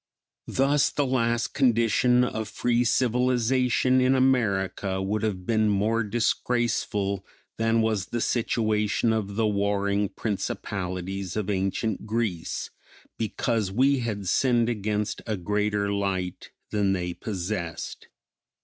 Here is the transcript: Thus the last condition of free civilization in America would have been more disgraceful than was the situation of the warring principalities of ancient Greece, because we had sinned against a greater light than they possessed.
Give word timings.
Thus 0.47 0.89
the 0.89 1.05
last 1.05 1.49
condition 1.53 2.23
of 2.23 2.49
free 2.49 2.83
civilization 2.83 4.01
in 4.01 4.15
America 4.15 4.99
would 4.99 5.21
have 5.21 5.45
been 5.45 5.69
more 5.69 6.03
disgraceful 6.03 7.23
than 7.59 7.83
was 7.83 8.07
the 8.07 8.19
situation 8.19 9.13
of 9.13 9.35
the 9.35 9.45
warring 9.45 10.09
principalities 10.09 11.35
of 11.37 11.51
ancient 11.51 12.07
Greece, 12.07 12.71
because 13.19 13.71
we 13.71 13.99
had 13.99 14.27
sinned 14.27 14.69
against 14.69 15.21
a 15.27 15.37
greater 15.37 15.93
light 15.93 16.49
than 16.71 16.93
they 16.93 17.13
possessed. 17.13 18.07